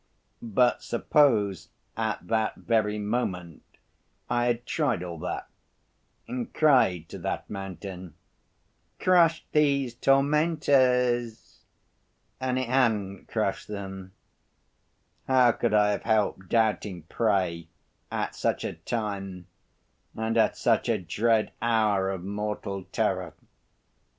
But, 0.41 0.81
suppose 0.81 1.69
at 1.95 2.25
that 2.27 2.55
very 2.55 2.97
moment 2.97 3.61
I 4.31 4.45
had 4.47 4.65
tried 4.65 5.03
all 5.03 5.19
that, 5.19 5.47
and 6.27 6.51
cried 6.51 7.07
to 7.09 7.19
that 7.19 7.47
mountain, 7.51 8.15
'Crush 8.99 9.45
these 9.51 9.93
tormentors,' 9.93 11.65
and 12.39 12.57
it 12.57 12.67
hadn't 12.67 13.27
crushed 13.27 13.67
them, 13.67 14.13
how 15.27 15.51
could 15.51 15.75
I 15.75 15.91
have 15.91 16.01
helped 16.01 16.49
doubting, 16.49 17.03
pray, 17.03 17.67
at 18.11 18.33
such 18.33 18.63
a 18.63 18.73
time, 18.73 19.45
and 20.15 20.35
at 20.35 20.57
such 20.57 20.89
a 20.89 20.97
dread 20.97 21.51
hour 21.61 22.09
of 22.09 22.23
mortal 22.23 22.85
terror? 22.85 23.35